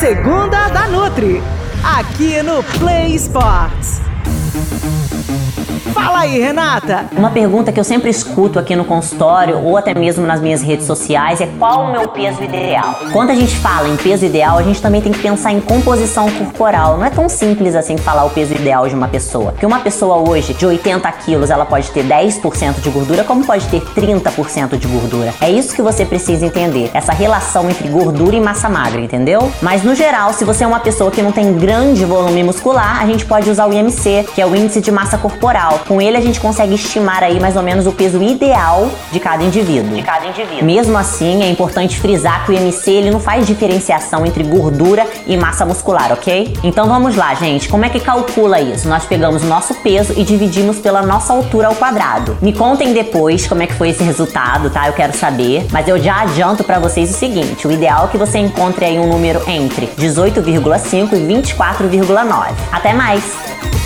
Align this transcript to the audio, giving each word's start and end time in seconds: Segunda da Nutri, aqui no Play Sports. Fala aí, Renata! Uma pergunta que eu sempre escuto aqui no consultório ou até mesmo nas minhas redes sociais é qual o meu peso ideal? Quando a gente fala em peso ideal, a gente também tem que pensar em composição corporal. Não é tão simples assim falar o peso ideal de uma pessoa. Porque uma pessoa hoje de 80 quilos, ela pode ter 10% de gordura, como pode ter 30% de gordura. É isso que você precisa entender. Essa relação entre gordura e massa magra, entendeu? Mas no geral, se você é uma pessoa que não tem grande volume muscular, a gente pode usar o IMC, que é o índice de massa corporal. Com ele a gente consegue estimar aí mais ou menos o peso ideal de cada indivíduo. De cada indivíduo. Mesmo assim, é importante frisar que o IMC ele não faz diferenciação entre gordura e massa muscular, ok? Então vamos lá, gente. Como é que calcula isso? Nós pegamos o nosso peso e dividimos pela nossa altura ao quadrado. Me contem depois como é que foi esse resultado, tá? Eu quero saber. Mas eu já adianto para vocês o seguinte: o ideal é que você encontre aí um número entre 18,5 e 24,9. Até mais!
Segunda 0.00 0.68
da 0.68 0.88
Nutri, 0.88 1.42
aqui 1.84 2.42
no 2.42 2.62
Play 2.78 3.16
Sports. 3.16 4.00
Fala 6.10 6.22
aí, 6.22 6.40
Renata! 6.40 7.06
Uma 7.16 7.30
pergunta 7.30 7.70
que 7.70 7.78
eu 7.78 7.84
sempre 7.84 8.10
escuto 8.10 8.58
aqui 8.58 8.74
no 8.74 8.84
consultório 8.84 9.64
ou 9.64 9.76
até 9.76 9.94
mesmo 9.94 10.26
nas 10.26 10.40
minhas 10.40 10.60
redes 10.60 10.84
sociais 10.84 11.40
é 11.40 11.46
qual 11.56 11.84
o 11.84 11.92
meu 11.92 12.08
peso 12.08 12.42
ideal? 12.42 12.96
Quando 13.12 13.30
a 13.30 13.34
gente 13.36 13.56
fala 13.56 13.88
em 13.88 13.96
peso 13.96 14.26
ideal, 14.26 14.58
a 14.58 14.62
gente 14.64 14.82
também 14.82 15.00
tem 15.00 15.12
que 15.12 15.20
pensar 15.20 15.52
em 15.52 15.60
composição 15.60 16.28
corporal. 16.32 16.98
Não 16.98 17.04
é 17.04 17.10
tão 17.10 17.28
simples 17.28 17.76
assim 17.76 17.96
falar 17.96 18.24
o 18.24 18.30
peso 18.30 18.52
ideal 18.52 18.88
de 18.88 18.94
uma 18.96 19.06
pessoa. 19.06 19.52
Porque 19.52 19.64
uma 19.64 19.78
pessoa 19.78 20.28
hoje 20.28 20.52
de 20.52 20.66
80 20.66 21.10
quilos, 21.12 21.48
ela 21.48 21.64
pode 21.64 21.88
ter 21.92 22.04
10% 22.04 22.80
de 22.80 22.90
gordura, 22.90 23.22
como 23.22 23.46
pode 23.46 23.68
ter 23.68 23.80
30% 23.80 24.76
de 24.76 24.88
gordura. 24.88 25.32
É 25.40 25.48
isso 25.48 25.76
que 25.76 25.80
você 25.80 26.04
precisa 26.04 26.44
entender. 26.44 26.90
Essa 26.92 27.12
relação 27.12 27.70
entre 27.70 27.88
gordura 27.88 28.34
e 28.34 28.40
massa 28.40 28.68
magra, 28.68 29.00
entendeu? 29.00 29.50
Mas 29.62 29.84
no 29.84 29.94
geral, 29.94 30.32
se 30.32 30.44
você 30.44 30.64
é 30.64 30.66
uma 30.66 30.80
pessoa 30.80 31.08
que 31.12 31.22
não 31.22 31.30
tem 31.30 31.56
grande 31.56 32.04
volume 32.04 32.42
muscular, 32.42 33.00
a 33.00 33.06
gente 33.06 33.24
pode 33.24 33.48
usar 33.48 33.68
o 33.68 33.72
IMC, 33.72 34.26
que 34.34 34.42
é 34.42 34.46
o 34.46 34.56
índice 34.56 34.80
de 34.80 34.90
massa 34.90 35.16
corporal. 35.16 35.82
Com 35.86 35.99
ele 36.00 36.16
a 36.16 36.20
gente 36.20 36.40
consegue 36.40 36.74
estimar 36.74 37.22
aí 37.22 37.40
mais 37.40 37.56
ou 37.56 37.62
menos 37.62 37.86
o 37.86 37.92
peso 37.92 38.22
ideal 38.22 38.90
de 39.10 39.20
cada 39.20 39.42
indivíduo. 39.42 39.94
De 39.94 40.02
cada 40.02 40.26
indivíduo. 40.26 40.64
Mesmo 40.64 40.96
assim, 40.96 41.42
é 41.42 41.50
importante 41.50 41.98
frisar 41.98 42.44
que 42.44 42.52
o 42.52 42.54
IMC 42.54 42.90
ele 42.90 43.10
não 43.10 43.20
faz 43.20 43.46
diferenciação 43.46 44.24
entre 44.26 44.42
gordura 44.42 45.06
e 45.26 45.36
massa 45.36 45.64
muscular, 45.64 46.12
ok? 46.12 46.54
Então 46.62 46.86
vamos 46.86 47.16
lá, 47.16 47.34
gente. 47.34 47.68
Como 47.68 47.84
é 47.84 47.88
que 47.88 48.00
calcula 48.00 48.60
isso? 48.60 48.88
Nós 48.88 49.04
pegamos 49.04 49.42
o 49.42 49.46
nosso 49.46 49.74
peso 49.76 50.14
e 50.16 50.24
dividimos 50.24 50.78
pela 50.78 51.02
nossa 51.02 51.32
altura 51.32 51.68
ao 51.68 51.74
quadrado. 51.74 52.36
Me 52.40 52.52
contem 52.52 52.92
depois 52.92 53.46
como 53.46 53.62
é 53.62 53.66
que 53.66 53.74
foi 53.74 53.90
esse 53.90 54.02
resultado, 54.02 54.70
tá? 54.70 54.86
Eu 54.86 54.92
quero 54.92 55.16
saber. 55.16 55.66
Mas 55.70 55.88
eu 55.88 55.98
já 55.98 56.22
adianto 56.22 56.64
para 56.64 56.78
vocês 56.78 57.10
o 57.10 57.14
seguinte: 57.14 57.66
o 57.66 57.72
ideal 57.72 58.06
é 58.06 58.08
que 58.08 58.18
você 58.18 58.38
encontre 58.38 58.84
aí 58.84 58.98
um 58.98 59.08
número 59.08 59.42
entre 59.48 59.86
18,5 59.98 61.12
e 61.12 61.42
24,9. 61.42 62.54
Até 62.72 62.92
mais! 62.92 63.79